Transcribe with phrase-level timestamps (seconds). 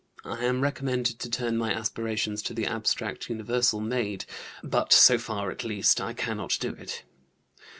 [0.25, 4.25] I am recommended to turn my aspirations to the abstract universal maid;
[4.63, 7.03] but so far at least I cannot do it.